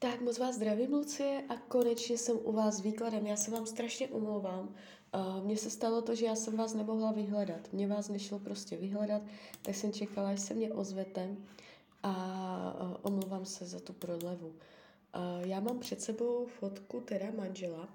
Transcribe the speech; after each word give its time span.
Tak 0.00 0.20
moc 0.20 0.38
vás 0.38 0.54
zdravím, 0.54 0.92
Lucie, 0.92 1.42
a 1.48 1.56
konečně 1.56 2.18
jsem 2.18 2.36
u 2.42 2.52
vás 2.52 2.76
s 2.76 2.80
výkladem. 2.80 3.26
Já 3.26 3.36
se 3.36 3.50
vám 3.50 3.66
strašně 3.66 4.08
omlouvám. 4.08 4.74
Uh, 5.14 5.44
Mně 5.44 5.56
se 5.56 5.70
stalo 5.70 6.02
to, 6.02 6.14
že 6.14 6.26
já 6.26 6.34
jsem 6.36 6.56
vás 6.56 6.74
nemohla 6.74 7.12
vyhledat. 7.12 7.72
Mně 7.72 7.88
vás 7.88 8.08
nešlo 8.08 8.38
prostě 8.38 8.76
vyhledat, 8.76 9.22
tak 9.62 9.74
jsem 9.74 9.92
čekala, 9.92 10.30
až 10.30 10.40
se 10.40 10.54
mě 10.54 10.72
ozvete 10.72 11.36
a 12.02 12.12
uh, 12.82 12.96
omlouvám 13.02 13.44
se 13.44 13.66
za 13.66 13.80
tu 13.80 13.92
prodlevu. 13.92 14.46
Uh, 14.48 15.46
Já 15.46 15.60
mám 15.60 15.78
před 15.78 16.02
sebou 16.02 16.46
fotku 16.46 17.00
teda 17.00 17.26
manžela. 17.36 17.88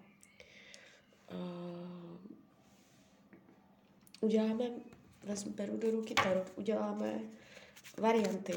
Uděláme, 4.22 4.70
vezmu, 5.24 5.52
beru 5.52 5.78
do 5.78 5.92
ruky 5.92 6.14
tarot, 6.14 6.52
uděláme 6.56 7.20
varianty. 7.98 8.54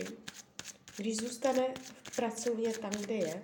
Když 0.97 1.17
zůstane 1.17 1.75
v 2.11 2.17
pracovně 2.17 2.73
tam, 2.79 2.91
kde 2.91 3.15
je, 3.15 3.43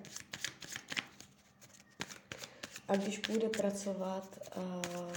a 2.89 2.97
když 2.97 3.19
půjde 3.19 3.49
pracovat 3.49 4.39
uh, 4.57 5.13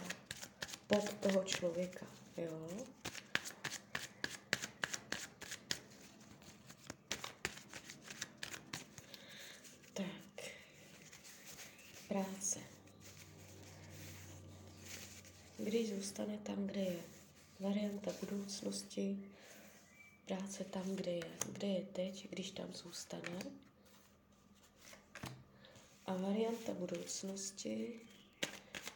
pod 0.87 1.13
toho 1.13 1.43
člověka, 1.43 2.05
jo. 2.37 2.67
Tak, 9.93 10.45
práce. 12.07 12.59
Když 15.57 15.89
zůstane 15.89 16.37
tam, 16.37 16.67
kde 16.67 16.81
je 16.81 16.99
varianta 17.59 18.11
budoucnosti, 18.19 19.31
práce 20.25 20.63
tam, 20.63 20.95
kde 20.95 21.11
je, 21.11 21.37
kde 21.51 21.67
je 21.67 21.85
teď, 21.85 22.29
když 22.29 22.51
tam 22.51 22.73
zůstane. 22.73 23.39
A 26.05 26.13
varianta 26.13 26.73
budoucnosti, 26.73 27.99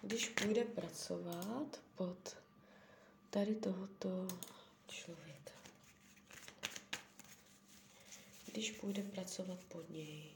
když 0.02 0.30
půjde 0.30 0.64
pracovat 0.64 1.82
pod 1.96 2.38
tady 3.30 3.56
tohoto 3.56 4.28
člověka. 4.88 5.52
Když 8.46 8.72
půjde 8.72 9.04
pracovat 9.04 9.60
pod 9.64 9.90
něj. 9.90 10.32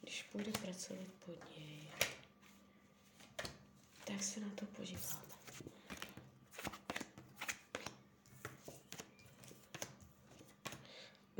Když 0.00 0.22
půjde 0.22 0.52
pracovat 0.52 1.08
pod 1.26 1.58
něj. 1.58 1.90
Tak 4.04 4.22
se 4.22 4.40
na 4.40 4.50
to 4.54 4.66
podíváme. 4.66 5.29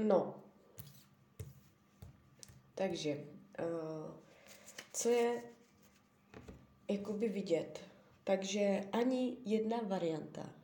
No. 0.01 0.35
Takže, 2.75 3.25
uh, 3.59 4.15
co 4.93 5.09
je 5.09 5.43
jakoby 6.89 7.29
vidět? 7.29 7.81
Takže 8.25 8.85
ani 8.93 9.37
jedna 9.45 9.81
varianta 9.87 10.55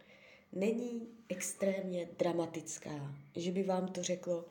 není 0.53 1.09
extrémně 1.29 2.09
dramatická, 2.19 3.14
že 3.37 3.53
by 3.53 3.62
vám 3.62 3.89
to 3.89 4.03
řeklo, 4.03 4.45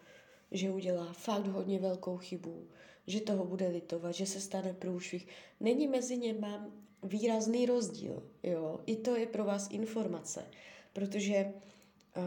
že 0.51 0.71
udělá 0.71 1.13
fakt 1.13 1.47
hodně 1.47 1.79
velkou 1.79 2.17
chybu, 2.17 2.67
že 3.07 3.21
toho 3.21 3.45
bude 3.45 3.67
litovat, 3.67 4.15
že 4.15 4.25
se 4.25 4.41
stane 4.41 4.73
průšvih. 4.73 5.27
Není 5.59 5.87
mezi 5.87 6.17
něma 6.17 6.67
výrazný 7.03 7.65
rozdíl. 7.65 8.23
Jo? 8.43 8.79
I 8.85 8.95
to 8.95 9.15
je 9.15 9.25
pro 9.25 9.45
vás 9.45 9.67
informace, 9.71 10.45
protože 10.93 11.45
uh, 11.45 12.23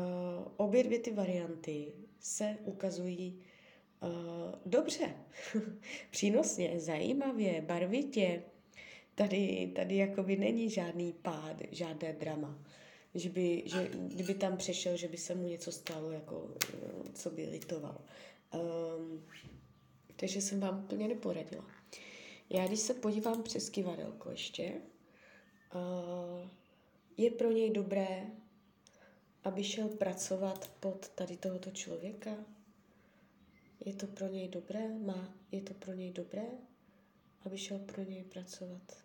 obě 0.57 0.85
dvě 0.85 0.99
ty 0.99 1.13
varianty 1.13 1.93
se 2.21 2.57
ukazují 2.65 3.43
uh, 4.01 4.11
dobře, 4.67 5.15
přínosně, 6.11 6.81
zajímavě, 6.81 7.61
barvitě. 7.61 8.43
Tady, 9.15 9.73
tady 9.77 9.97
jakoby 9.97 10.37
není 10.37 10.71
žádný 10.71 11.13
pád, 11.13 11.57
žádné 11.71 12.13
drama. 12.13 12.59
Že 13.15 13.29
by, 13.29 13.63
že, 13.67 13.91
kdyby 13.93 14.35
tam 14.35 14.57
přešel, 14.57 14.97
že 14.97 15.09
by 15.09 15.17
se 15.17 15.35
mu 15.35 15.49
něco 15.49 15.73
stalo, 15.73 16.11
jako, 16.11 16.55
co 17.15 17.31
by 17.31 17.49
litoval. 17.49 18.01
Um, 18.55 19.25
takže 20.17 20.41
jsem 20.41 20.61
vám 20.61 20.85
úplně 20.85 21.09
neporadila. 21.09 21.65
Já 22.51 22.67
když 22.67 22.81
se 22.81 22.95
podívám 22.95 23.43
přes 23.43 23.69
kivadelko 23.69 24.31
ještě, 24.31 24.73
uh, 25.75 26.49
je 27.17 27.31
pro 27.31 27.53
něj 27.53 27.71
dobré, 27.71 28.27
aby 29.49 29.65
šel 29.65 29.89
pracovat 29.89 30.71
pod 30.81 31.09
tady 31.09 31.37
tohoto 31.37 31.71
člověka? 31.71 32.31
Je 33.85 33.95
to 33.95 34.07
pro 34.07 34.27
něj 34.29 34.49
dobré? 34.49 34.99
Má, 34.99 35.35
je 35.53 35.61
to 35.63 35.75
pro 35.75 35.93
něj 35.93 36.13
dobré, 36.13 36.47
aby 37.47 37.59
šel 37.59 37.79
pro 37.79 38.03
něj 38.03 38.25
pracovat? 38.25 38.97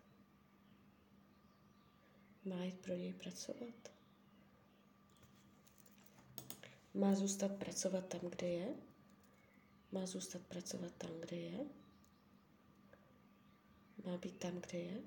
Má 2.45 2.63
jít 2.63 2.79
pro 2.79 2.93
něj 2.93 3.13
pracovat? 3.13 3.91
Má 6.93 7.15
zůstat 7.15 7.55
pracovat 7.55 8.07
tam, 8.07 8.21
kde 8.21 8.47
je? 8.47 8.75
Má 9.91 10.05
zůstat 10.05 10.41
pracovat 10.41 10.91
tam, 10.97 11.11
kde 11.19 11.37
je? 11.37 11.59
Má 14.05 14.17
být 14.17 14.37
tam, 14.37 14.61
kde 14.61 14.79
je? 14.79 15.01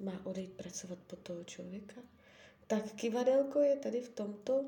Má 0.00 0.26
odejít 0.26 0.52
pracovat 0.52 0.98
pod 0.98 1.18
toho 1.18 1.44
člověka? 1.44 2.15
Tak 2.66 2.92
kivadelko 2.92 3.60
je 3.60 3.76
tady 3.76 4.00
v 4.00 4.08
tomto 4.08 4.64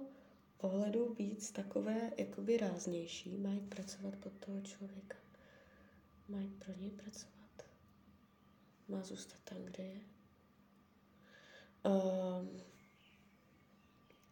ohledu 0.58 1.14
víc 1.14 1.50
takové 1.50 2.12
jakoby 2.16 2.56
ráznější. 2.56 3.36
Má 3.36 3.52
jít 3.52 3.68
pracovat 3.68 4.16
pod 4.16 4.32
toho 4.32 4.60
člověka. 4.60 5.16
Má 6.28 6.40
jít 6.40 6.64
pro 6.64 6.72
něj 6.80 6.90
pracovat. 6.90 7.64
Má 8.88 9.02
zůstat 9.02 9.38
tam, 9.44 9.64
kde 9.64 9.84
je. 9.84 10.00
Um, 11.84 12.60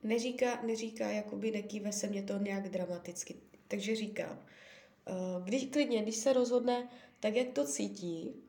neříká, 0.02 0.62
neříká, 0.62 1.10
jakoby 1.10 1.50
nekýve 1.50 1.92
se 1.92 2.06
mě 2.06 2.22
to 2.22 2.38
nějak 2.38 2.68
dramaticky. 2.68 3.36
Takže 3.68 3.96
říkám, 3.96 4.38
uh, 4.38 5.44
když 5.44 5.66
klidně, 5.66 6.02
když 6.02 6.16
se 6.16 6.32
rozhodne 6.32 6.88
tak, 7.20 7.34
jak 7.34 7.48
to 7.48 7.66
cítí, 7.66 8.45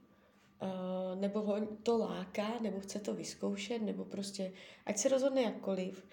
uh, 0.62 1.20
nebo 1.22 1.42
ho 1.42 1.66
to 1.84 1.98
láká, 1.98 2.60
nebo 2.62 2.80
chce 2.80 3.00
to 3.00 3.14
vyzkoušet, 3.14 3.82
nebo 3.82 4.06
prostě, 4.06 4.54
ať 4.86 4.98
se 4.98 5.10
rozhodne 5.10 5.42
jakkoliv, 5.42 6.08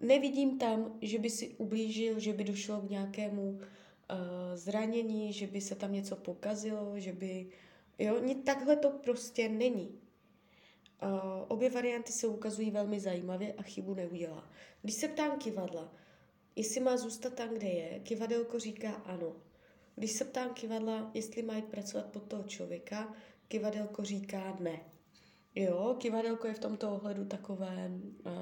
nevidím 0.00 0.58
tam, 0.58 0.98
že 1.00 1.18
by 1.18 1.30
si 1.30 1.48
ublížil, 1.58 2.18
že 2.18 2.32
by 2.32 2.44
došlo 2.44 2.80
k 2.80 2.90
nějakému 2.90 3.50
uh, 3.50 3.58
zranění, 4.54 5.32
že 5.32 5.46
by 5.46 5.60
se 5.60 5.74
tam 5.74 5.92
něco 5.92 6.16
pokazilo, 6.16 6.92
že 7.00 7.12
by, 7.12 7.46
jo, 7.98 8.20
takhle 8.44 8.76
to 8.76 8.90
prostě 8.90 9.48
není. 9.48 9.98
Uh, 11.02 11.10
obě 11.48 11.70
varianty 11.70 12.12
se 12.12 12.26
ukazují 12.26 12.70
velmi 12.70 13.00
zajímavě 13.00 13.52
a 13.52 13.62
chybu 13.62 13.94
neudělá. 13.94 14.50
Když 14.82 14.94
se 14.94 15.08
ptám 15.08 15.38
kivadla, 15.38 15.92
jestli 16.56 16.80
má 16.80 16.96
zůstat 16.96 17.34
tam, 17.34 17.48
kde 17.48 17.68
je, 17.68 18.00
kivadelko 18.00 18.58
říká 18.58 18.90
ano. 18.90 19.32
Když 19.96 20.12
se 20.12 20.24
ptám 20.24 20.54
kivadla, 20.54 21.10
jestli 21.14 21.42
má 21.42 21.56
jít 21.56 21.64
pracovat 21.64 22.06
pod 22.06 22.22
toho 22.22 22.42
člověka, 22.42 23.14
kivadelko 23.48 24.04
říká 24.04 24.56
ne. 24.60 24.80
Jo, 25.54 25.96
kivadelko 25.98 26.46
je 26.46 26.54
v 26.54 26.58
tomto 26.58 26.92
ohledu 26.92 27.24
takové 27.24 27.90
uh, 28.26 28.32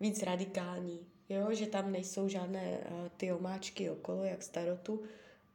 víc 0.00 0.22
radikální, 0.22 1.06
jo, 1.28 1.54
že 1.54 1.66
tam 1.66 1.92
nejsou 1.92 2.28
žádné 2.28 2.78
uh, 2.78 3.08
ty 3.16 3.32
omáčky 3.32 3.90
okolo, 3.90 4.24
jak 4.24 4.42
starotu, 4.42 5.02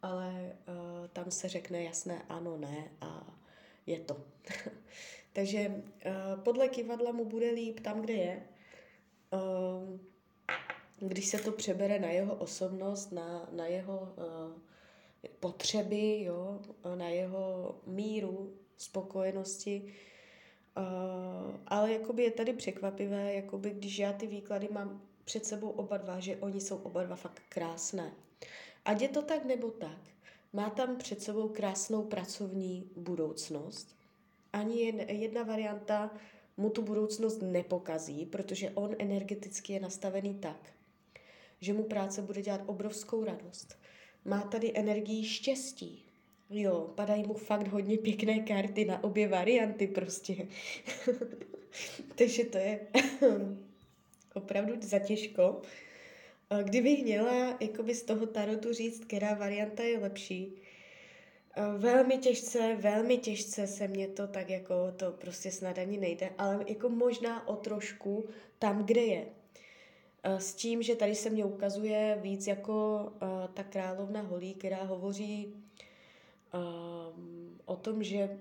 ale 0.02 0.56
uh, 0.68 1.08
tam 1.08 1.32
se 1.32 1.50
řekne 1.50 1.84
jasné 1.84 2.22
ano, 2.30 2.58
ne 2.58 2.92
a 3.02 3.38
je 3.86 4.00
to. 4.00 4.18
Takže 5.34 5.68
uh, 5.70 6.44
podle 6.44 6.68
kivadla 6.68 7.12
mu 7.12 7.26
bude 7.26 7.52
líp 7.52 7.80
tam, 7.80 8.02
kde 8.02 8.14
je. 8.14 8.44
Uh, 9.34 10.00
když 11.00 11.28
se 11.28 11.38
to 11.38 11.52
přebere 11.52 12.00
na 12.00 12.08
jeho 12.08 12.36
osobnost, 12.36 13.12
na, 13.12 13.50
na 13.52 13.66
jeho 13.66 14.14
uh, 14.18 14.62
potřeby, 15.30 16.22
jo, 16.24 16.60
na 16.96 17.10
jeho 17.10 17.76
míru 17.86 18.54
spokojenosti. 18.78 19.94
Uh, 20.78 21.56
ale 21.68 21.94
jakoby 21.94 22.24
je 22.24 22.32
tady 22.32 22.54
překvapivé, 22.54 23.34
jakoby 23.34 23.70
když 23.70 24.00
já 24.00 24.14
ty 24.14 24.28
výklady 24.28 24.70
mám 24.72 25.02
před 25.26 25.46
sebou 25.46 25.70
oba 25.70 25.98
dva, 25.98 26.20
že 26.20 26.36
oni 26.38 26.62
jsou 26.62 26.78
oba 26.78 27.04
dva 27.04 27.16
fakt 27.16 27.42
krásné. 27.50 28.14
Ať 28.86 29.02
je 29.02 29.08
to 29.08 29.22
tak 29.22 29.46
nebo 29.46 29.72
tak, 29.72 29.98
má 30.54 30.70
tam 30.70 30.98
před 30.98 31.22
sebou 31.22 31.50
krásnou 31.50 32.04
pracovní 32.04 32.90
budoucnost. 32.96 33.96
Ani 34.54 34.94
jedna 35.08 35.44
varianta 35.44 36.12
mu 36.58 36.70
tu 36.70 36.82
budoucnost 36.82 37.42
nepokazí, 37.42 38.26
protože 38.26 38.72
on 38.72 38.96
energeticky 39.00 39.74
je 39.74 39.80
nastavený 39.80 40.36
tak, 40.36 40.74
že 41.62 41.74
mu 41.74 41.84
práce 41.84 42.22
bude 42.22 42.42
dělat 42.42 42.62
obrovskou 42.66 43.24
radost 43.24 43.81
má 44.26 44.42
tady 44.42 44.72
energii 44.76 45.24
štěstí. 45.24 46.04
Jo, 46.50 46.90
padají 46.96 47.24
mu 47.24 47.34
fakt 47.34 47.68
hodně 47.68 47.98
pěkné 47.98 48.40
karty 48.40 48.86
na 48.86 49.04
obě 49.04 49.28
varianty 49.28 49.88
prostě. 49.88 50.36
Takže 52.16 52.44
to 52.44 52.58
je 52.58 52.80
opravdu 54.34 54.74
zatěžko. 54.82 55.62
Kdybych 56.64 57.04
měla 57.04 57.58
jakoby 57.60 57.96
z 57.96 58.04
toho 58.04 58.26
tarotu 58.26 58.74
říct, 58.74 59.00
která 59.06 59.34
varianta 59.34 59.84
je 59.84 60.00
lepší, 60.00 60.62
velmi 61.78 62.18
těžce, 62.18 62.78
velmi 62.80 63.18
těžce 63.18 63.68
se 63.68 63.88
mě 63.88 64.08
to 64.08 64.28
tak 64.28 64.50
jako, 64.50 64.74
to 64.98 65.12
prostě 65.12 65.52
snad 65.52 65.78
ani 65.78 65.98
nejde, 65.98 66.30
ale 66.38 66.66
jako 66.68 66.90
možná 66.90 67.48
o 67.48 67.56
trošku 67.56 68.26
tam, 68.60 68.86
kde 68.86 69.02
je. 69.02 69.26
S 70.24 70.54
tím, 70.54 70.82
že 70.82 70.96
tady 70.96 71.16
se 71.16 71.30
mě 71.30 71.46
ukazuje 71.46 72.20
víc 72.22 72.48
jako 72.48 73.06
ta 73.54 73.64
královna 73.64 74.22
holí, 74.22 74.54
která 74.54 74.84
hovoří 74.84 75.54
o 77.66 77.76
tom, 77.76 78.04
že 78.04 78.40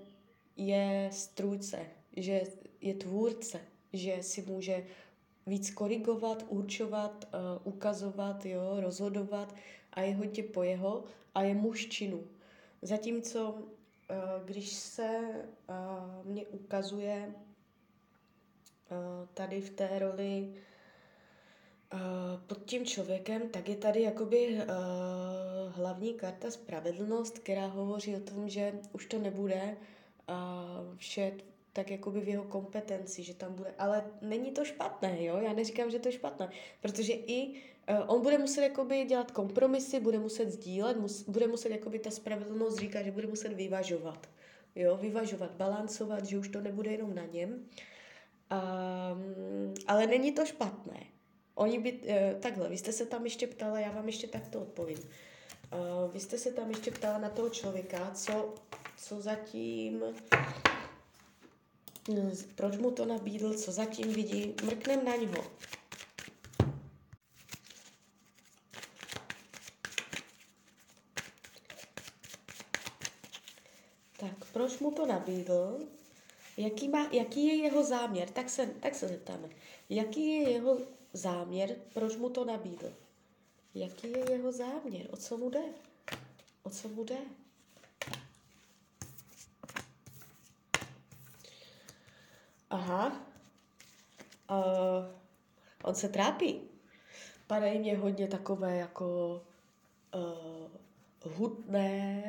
je 0.55 1.09
strůjce, 1.11 1.85
že 2.17 2.41
je 2.81 2.93
tvůrce, 2.93 3.59
že 3.93 4.17
si 4.23 4.41
může 4.41 4.85
víc 5.47 5.71
korigovat, 5.71 6.45
určovat, 6.49 7.27
uh, 7.33 7.73
ukazovat, 7.73 8.45
jo, 8.45 8.81
rozhodovat 8.81 9.55
a 9.93 10.01
je 10.01 10.15
hodně 10.15 10.43
po 10.43 10.63
jeho 10.63 11.03
a 11.35 11.41
je 11.41 11.53
muž 11.53 11.87
činu. 11.87 12.23
Zatímco, 12.81 13.63
když 14.45 14.69
se 14.69 15.19
mě 16.23 16.45
ukazuje 16.45 17.35
tady 19.33 19.61
v 19.61 19.69
té 19.69 19.99
roli 19.99 20.53
pod 22.47 22.65
tím 22.65 22.85
člověkem, 22.85 23.49
tak 23.49 23.69
je 23.69 23.75
tady 23.75 24.01
jakoby 24.01 24.47
uh, 24.47 25.75
hlavní 25.75 26.13
karta 26.13 26.51
spravedlnost, 26.51 27.39
která 27.39 27.67
hovoří 27.67 28.15
o 28.15 28.19
tom, 28.19 28.49
že 28.49 28.73
už 28.93 29.05
to 29.05 29.19
nebude 29.19 29.77
uh, 30.29 30.97
vše 30.97 31.31
tak 31.73 31.91
jakoby 31.91 32.19
v 32.19 32.27
jeho 32.27 32.43
kompetenci, 32.43 33.23
že 33.23 33.33
tam 33.33 33.53
bude, 33.53 33.73
ale 33.77 34.03
není 34.21 34.51
to 34.51 34.65
špatné, 34.65 35.23
jo, 35.23 35.37
já 35.37 35.53
neříkám, 35.53 35.91
že 35.91 35.99
to 35.99 36.07
je 36.07 36.11
špatné, 36.11 36.49
protože 36.81 37.13
i 37.13 37.49
uh, 37.49 37.55
on 38.07 38.21
bude 38.21 38.37
muset 38.37 38.61
jakoby 38.61 39.03
dělat 39.03 39.31
kompromisy, 39.31 39.99
bude 39.99 40.19
muset 40.19 40.51
sdílet, 40.51 40.97
mus, 40.97 41.23
bude 41.23 41.47
muset 41.47 41.69
jakoby 41.69 41.99
ta 41.99 42.11
spravedlnost 42.11 42.79
říká, 42.79 43.03
že 43.03 43.11
bude 43.11 43.27
muset 43.27 43.53
vyvažovat, 43.53 44.29
jo, 44.75 44.97
vyvažovat, 44.97 45.51
balancovat, 45.51 46.25
že 46.25 46.37
už 46.37 46.49
to 46.49 46.61
nebude 46.61 46.91
jenom 46.91 47.15
na 47.15 47.25
něm, 47.25 47.53
um, 47.53 49.73
ale 49.87 50.07
není 50.07 50.31
to 50.31 50.45
špatné. 50.45 51.11
Oni 51.55 51.79
by, 51.79 51.91
uh, 51.91 52.39
takhle, 52.39 52.69
vy 52.69 52.77
jste 52.77 52.91
se 52.91 53.05
tam 53.05 53.23
ještě 53.23 53.47
ptala, 53.47 53.79
já 53.79 53.91
vám 53.91 54.07
ještě 54.07 54.27
takto 54.27 54.61
odpovím. 54.61 54.99
Uh, 54.99 56.11
vy 56.13 56.19
jste 56.19 56.37
se 56.37 56.51
tam 56.51 56.69
ještě 56.69 56.91
ptala 56.91 57.17
na 57.17 57.29
toho 57.29 57.49
člověka, 57.49 58.11
co, 58.13 58.53
co 58.97 59.21
zatím 59.21 60.03
proč 62.55 62.77
mu 62.77 62.91
to 62.91 63.05
nabídl, 63.05 63.53
co 63.53 63.71
zatím 63.71 64.13
vidí, 64.13 64.55
mrknem 64.63 65.05
na 65.05 65.15
něho. 65.15 65.43
Tak, 74.17 74.51
proč 74.53 74.79
mu 74.79 74.91
to 74.91 75.05
nabídl? 75.05 75.79
Jaký, 76.57 76.89
má, 76.89 77.09
jaký 77.11 77.47
je 77.47 77.55
jeho 77.55 77.83
záměr? 77.83 78.29
Tak 78.29 78.49
se, 78.49 78.65
tak 78.65 78.95
se 78.95 79.07
zeptáme. 79.07 79.49
Jaký 79.89 80.27
je 80.27 80.49
jeho 80.49 80.77
záměr, 81.13 81.75
proč 81.93 82.15
mu 82.15 82.29
to 82.29 82.45
nabídl? 82.45 82.93
Jaký 83.75 84.11
je 84.11 84.31
jeho 84.31 84.51
záměr? 84.51 85.07
O 85.09 85.17
co 85.17 85.37
mu 85.37 85.49
jde? 85.49 85.63
O 86.63 86.69
co 86.69 86.87
mu 86.87 87.03
jde? 87.03 87.17
aha, 92.71 93.25
uh, 94.49 95.05
on 95.83 95.95
se 95.95 96.09
trápí. 96.09 96.61
Padají 97.47 97.79
mě 97.79 97.97
hodně 97.97 98.27
takové 98.27 98.77
jako 98.77 99.41
uh, 100.15 101.31
hutné, 101.33 102.23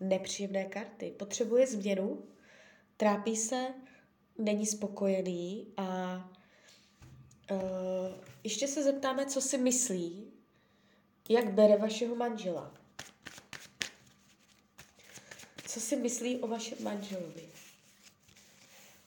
nepříjemné 0.00 0.64
karty. 0.64 1.10
Potřebuje 1.10 1.66
změnu, 1.66 2.22
trápí 2.96 3.36
se, 3.36 3.74
není 4.38 4.66
spokojený 4.66 5.66
a 5.76 6.30
ještě 8.44 8.68
se 8.68 8.82
zeptáme, 8.82 9.26
co 9.26 9.40
si 9.40 9.58
myslí, 9.58 10.32
jak 11.28 11.52
bere 11.52 11.76
vašeho 11.76 12.14
manžela. 12.14 12.74
Co 15.66 15.80
si 15.80 15.96
myslí 15.96 16.38
o 16.38 16.46
vašem 16.46 16.78
manželovi? 16.80 17.48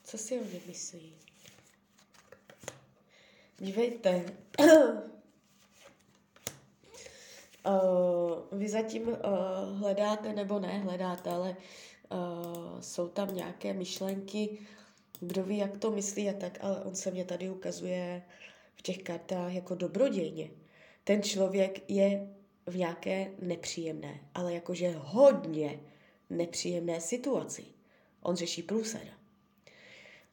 Co 0.04 0.18
si 0.18 0.40
o 0.40 0.44
něm 0.44 0.60
myslí? 0.66 1.12
Dívejte. 3.58 4.24
uh, 4.58 4.98
vy 8.58 8.68
zatím 8.68 9.08
uh, 9.08 9.16
hledáte, 9.78 10.32
nebo 10.32 10.60
ne 10.60 10.78
hledáte, 10.78 11.30
ale 11.30 11.56
uh, 12.12 12.80
jsou 12.80 13.08
tam 13.08 13.34
nějaké 13.34 13.72
myšlenky, 13.72 14.66
kdo 15.22 15.44
ví, 15.44 15.58
jak 15.58 15.78
to 15.78 15.90
myslí 15.90 16.28
a 16.28 16.32
tak, 16.32 16.58
ale 16.60 16.80
on 16.80 16.94
se 16.94 17.10
mě 17.10 17.24
tady 17.24 17.50
ukazuje 17.50 18.22
v 18.74 18.82
těch 18.82 19.02
kartách 19.02 19.52
jako 19.52 19.74
dobrodějně. 19.74 20.50
Ten 21.04 21.22
člověk 21.22 21.90
je 21.90 22.28
v 22.66 22.76
nějaké 22.76 23.30
nepříjemné, 23.38 24.20
ale 24.34 24.54
jakože 24.54 24.94
hodně 24.98 25.80
nepříjemné 26.30 27.00
situaci. 27.00 27.64
On 28.22 28.36
řeší 28.36 28.62
průseda. 28.62 29.12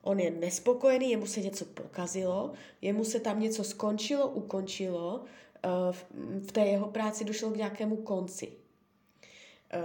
On 0.01 0.19
je 0.19 0.31
nespokojený, 0.31 1.11
jemu 1.11 1.25
se 1.25 1.41
něco 1.41 1.65
pokazilo, 1.65 2.53
jemu 2.81 3.03
se 3.03 3.19
tam 3.19 3.39
něco 3.39 3.63
skončilo, 3.63 4.27
ukončilo, 4.27 5.23
eh, 5.63 5.69
v 6.39 6.51
té 6.51 6.61
jeho 6.61 6.87
práci 6.87 7.25
došlo 7.25 7.51
k 7.51 7.57
nějakému 7.57 7.95
konci. 7.95 8.51
Eh, 9.71 9.79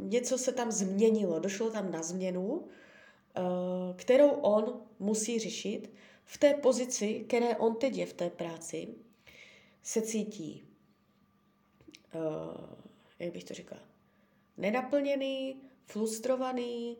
něco 0.00 0.38
se 0.38 0.52
tam 0.52 0.72
změnilo, 0.72 1.38
došlo 1.38 1.70
tam 1.70 1.90
na 1.90 2.02
změnu, 2.02 2.68
kterou 3.96 4.30
on 4.30 4.80
musí 4.98 5.38
řešit 5.38 5.92
v 6.24 6.38
té 6.38 6.54
pozici, 6.54 7.24
které 7.28 7.56
on 7.56 7.74
teď 7.76 7.96
je 7.96 8.06
v 8.06 8.12
té 8.12 8.30
práci, 8.30 8.94
se 9.82 10.02
cítí, 10.02 10.64
jak 13.18 13.32
bych 13.32 13.44
to 13.44 13.54
řekla, 13.54 13.78
nenaplněný, 14.56 15.62
frustrovaný, 15.84 16.96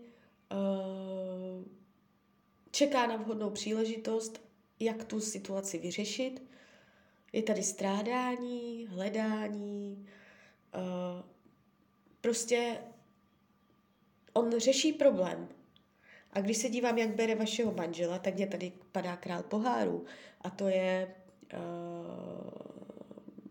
čeká 2.70 3.06
na 3.06 3.16
vhodnou 3.16 3.50
příležitost, 3.50 4.40
jak 4.80 5.04
tu 5.04 5.20
situaci 5.20 5.78
vyřešit. 5.78 6.42
Je 7.32 7.42
tady 7.42 7.62
strádání, 7.62 8.86
hledání, 8.86 10.06
prostě 12.20 12.78
on 14.32 14.58
řeší 14.58 14.92
problém. 14.92 15.48
A 16.32 16.40
když 16.40 16.56
se 16.56 16.68
dívám, 16.68 16.98
jak 16.98 17.14
bere 17.14 17.34
vašeho 17.34 17.72
manžela, 17.72 18.18
tak 18.18 18.34
mě 18.34 18.46
tady 18.46 18.72
padá 18.92 19.16
král 19.16 19.42
pohárů. 19.42 20.04
A 20.40 20.50
to 20.50 20.68
je 20.68 21.14
uh, 21.54 21.60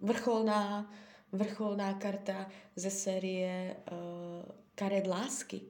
vrcholná, 0.02 0.94
vrcholná 1.32 1.94
karta 1.94 2.50
ze 2.76 2.92
série 2.92 3.76
uh, 3.92 3.98
karet 4.76 5.08
lásky. 5.08 5.62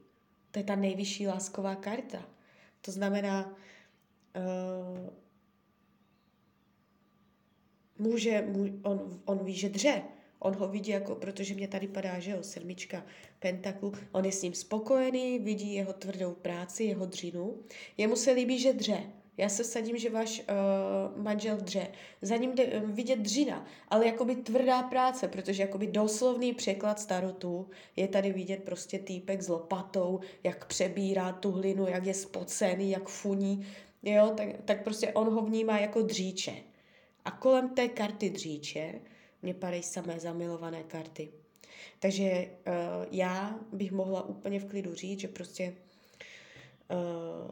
To 0.50 0.58
je 0.58 0.64
ta 0.64 0.76
nejvyšší 0.76 1.26
lásková 1.26 1.74
karta. 1.74 2.28
To 2.80 2.92
znamená, 2.92 3.56
uh, 4.36 5.10
může, 7.98 8.42
může, 8.42 8.72
on, 8.82 9.20
on 9.24 9.44
ví, 9.44 9.54
že 9.54 9.68
dře. 9.68 10.02
On 10.40 10.54
ho 10.54 10.68
vidí 10.68 10.90
jako, 10.90 11.14
protože 11.14 11.54
mě 11.54 11.68
tady 11.68 11.88
padá, 11.88 12.18
že 12.18 12.30
jo, 12.30 12.42
sedmička 12.42 13.04
pentaklu, 13.38 13.92
on 14.12 14.24
je 14.24 14.32
s 14.32 14.42
ním 14.42 14.54
spokojený, 14.54 15.38
vidí 15.38 15.74
jeho 15.74 15.92
tvrdou 15.92 16.32
práci, 16.32 16.84
jeho 16.84 17.06
dřinu. 17.06 17.58
Jemu 17.96 18.16
se 18.16 18.32
líbí, 18.32 18.58
že 18.58 18.72
dře. 18.72 19.00
Já 19.36 19.48
se 19.48 19.64
sadím, 19.64 19.98
že 19.98 20.10
váš 20.10 20.40
uh, 20.40 21.22
manžel 21.22 21.56
dře. 21.56 21.88
Za 22.22 22.36
ním 22.36 22.54
jde 22.54 22.64
uh, 22.64 22.90
vidět 22.90 23.18
dřina, 23.18 23.66
ale 23.88 24.06
jakoby 24.06 24.36
tvrdá 24.36 24.82
práce, 24.82 25.28
protože 25.28 25.62
jakoby 25.62 25.86
doslovný 25.86 26.52
překlad 26.52 27.00
starotu 27.00 27.70
je 27.96 28.08
tady 28.08 28.32
vidět 28.32 28.62
prostě 28.64 28.98
týpek 28.98 29.42
s 29.42 29.48
lopatou, 29.48 30.20
jak 30.42 30.66
přebírá 30.66 31.32
tu 31.32 31.50
hlinu, 31.50 31.86
jak 31.86 32.06
je 32.06 32.14
spocený, 32.14 32.90
jak 32.90 33.08
funí, 33.08 33.66
jo, 34.02 34.32
tak, 34.36 34.48
tak 34.64 34.84
prostě 34.84 35.12
on 35.12 35.34
ho 35.34 35.42
vnímá 35.42 35.78
jako 35.78 36.02
dříče. 36.02 36.52
A 37.24 37.30
kolem 37.30 37.68
té 37.68 37.88
karty 37.88 38.30
dříče 38.30 39.00
mě 39.42 39.54
padají 39.54 39.82
samé 39.82 40.20
zamilované 40.20 40.82
karty. 40.82 41.28
Takže 41.98 42.30
uh, 42.30 43.06
já 43.10 43.60
bych 43.72 43.92
mohla 43.92 44.28
úplně 44.28 44.60
v 44.60 44.64
klidu 44.64 44.94
říct, 44.94 45.20
že 45.20 45.28
prostě 45.28 45.74
uh, 46.90 47.50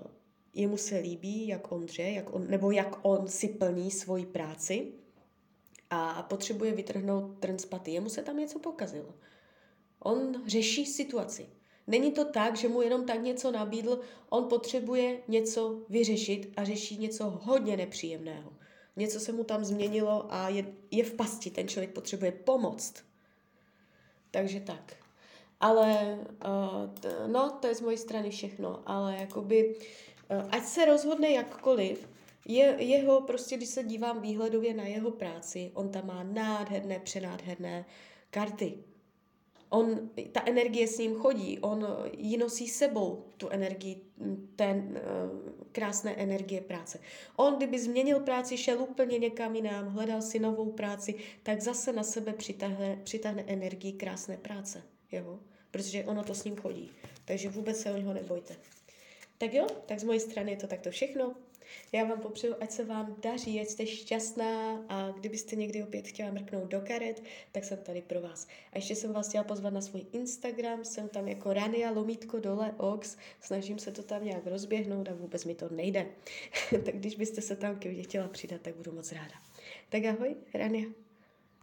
jemu 0.55 0.77
se 0.77 0.99
líbí, 0.99 1.49
jak 1.49 1.73
on 1.73 1.87
dře, 1.87 2.03
jak 2.03 2.35
on, 2.35 2.51
nebo 2.51 2.71
jak 2.71 2.99
on 3.03 3.29
si 3.29 3.49
plní 3.49 3.91
svoji 3.91 4.27
práci 4.27 4.93
a 5.91 6.23
potřebuje 6.23 6.73
vytrhnout 6.73 7.39
trn 7.41 7.59
z 7.59 7.67
paty. 7.67 7.91
Jemu 7.91 8.09
se 8.09 8.23
tam 8.23 8.37
něco 8.37 8.59
pokazilo. 8.59 9.15
On 9.99 10.43
řeší 10.47 10.87
situaci. 10.87 11.47
Není 11.87 12.13
to 12.13 12.25
tak, 12.25 12.57
že 12.57 12.69
mu 12.69 12.83
jenom 12.83 13.07
tak 13.07 13.23
něco 13.23 13.51
nabídl, 13.51 14.01
on 14.29 14.45
potřebuje 14.45 15.21
něco 15.29 15.83
vyřešit 15.89 16.53
a 16.57 16.65
řeší 16.65 16.99
něco 16.99 17.25
hodně 17.43 17.77
nepříjemného. 17.77 18.53
Něco 18.99 19.21
se 19.21 19.33
mu 19.33 19.45
tam 19.45 19.65
změnilo 19.65 20.27
a 20.29 20.49
je, 20.49 20.67
je 20.91 21.05
v 21.05 21.15
pasti, 21.15 21.51
ten 21.51 21.69
člověk 21.69 21.91
potřebuje 21.91 22.33
pomoct. 22.33 22.95
Takže 24.31 24.61
tak. 24.61 24.97
Ale, 25.61 26.19
uh, 26.47 27.31
no, 27.31 27.51
to 27.51 27.67
je 27.67 27.75
z 27.75 27.81
mojej 27.81 27.99
strany 27.99 28.31
všechno, 28.31 28.83
ale 28.87 29.17
jakoby, 29.21 29.75
uh, 30.31 30.49
ať 30.51 30.65
se 30.65 30.85
rozhodne 30.85 31.31
jakkoliv, 31.31 32.09
je, 32.45 32.77
jeho, 32.79 33.21
prostě 33.21 33.57
když 33.57 33.69
se 33.69 33.85
dívám 33.85 34.21
výhledově 34.21 34.75
na 34.75 34.85
jeho 34.85 35.11
práci, 35.11 35.71
on 35.75 35.89
tam 35.89 36.07
má 36.07 36.23
nádherné, 36.23 36.99
přenádherné 36.99 37.85
karty. 38.31 38.79
On, 39.69 40.11
ta 40.33 40.43
energie 40.47 40.89
s 40.89 40.99
ním 40.99 41.15
chodí, 41.15 41.59
on 41.59 41.87
ji 42.17 42.37
nosí 42.37 42.69
sebou, 42.69 43.25
tu 43.37 43.49
energii, 43.49 44.03
ten 44.57 44.79
uh, 44.79 45.53
krásné 45.73 46.15
energie 46.17 46.61
práce. 46.61 46.99
On, 47.37 47.57
kdyby 47.57 47.79
změnil 47.79 48.21
práci, 48.21 48.57
šel 48.57 48.83
úplně 48.83 49.19
někam 49.19 49.57
jinam, 49.57 49.89
hledal 49.89 50.23
si 50.23 50.39
novou 50.39 50.73
práci, 50.73 51.15
tak 51.43 51.61
zase 51.61 51.93
na 51.93 52.03
sebe 52.03 52.33
přitáhne, 52.33 53.01
přitáhne 53.05 53.45
energii 53.47 53.93
krásné 53.93 54.37
práce. 54.37 54.83
Jo? 55.13 55.39
Protože 55.71 56.05
ono 56.05 56.25
to 56.25 56.35
s 56.35 56.45
ním 56.45 56.57
chodí. 56.57 56.91
Takže 57.25 57.49
vůbec 57.49 57.81
se 57.81 57.93
o 57.93 57.97
něho 57.97 58.13
nebojte. 58.15 58.57
Tak 59.39 59.55
jo, 59.55 59.67
tak 59.87 59.99
z 59.99 60.05
mojej 60.05 60.21
strany 60.21 60.51
je 60.51 60.57
to 60.57 60.67
takto 60.67 60.91
všechno. 60.91 61.35
Já 61.93 62.05
vám 62.05 62.21
popřeju, 62.21 62.55
ať 62.61 62.71
se 62.71 62.85
vám 62.85 63.17
daří, 63.23 63.61
ať 63.61 63.69
jste 63.69 63.87
šťastná 63.87 64.85
a 64.89 65.11
kdybyste 65.11 65.57
někdy 65.57 65.83
opět 65.83 66.09
chtěla 66.09 66.31
mrknout 66.31 66.71
do 66.71 66.81
karet, 66.81 67.23
tak 67.53 67.65
jsem 67.65 67.79
tady 67.79 68.03
pro 68.03 68.21
vás. 68.21 68.47
A 68.73 68.79
ještě 68.79 68.95
jsem 68.95 69.13
vás 69.13 69.29
chtěla 69.29 69.45
pozvat 69.45 69.73
na 69.73 69.81
svůj 69.81 70.07
Instagram, 70.13 70.85
jsem 70.85 71.09
tam 71.09 71.29
jako 71.29 71.53
Rania 71.53 71.91
Lomítko 71.91 72.39
dole 72.39 72.75
Ox, 72.77 73.17
snažím 73.41 73.79
se 73.79 73.93
to 73.93 74.03
tam 74.03 74.25
nějak 74.25 74.47
rozběhnout 74.47 75.09
a 75.09 75.15
vůbec 75.15 75.45
mi 75.45 75.55
to 75.55 75.69
nejde. 75.69 76.07
tak 76.71 76.95
když 76.95 77.17
byste 77.17 77.41
se 77.41 77.57
tam 77.57 77.81
chtěla 78.03 78.29
přidat, 78.29 78.61
tak 78.61 78.77
budu 78.77 78.93
moc 78.93 79.13
ráda. 79.13 79.35
Tak 79.89 80.05
ahoj, 80.05 80.37
Rania. 80.55 81.08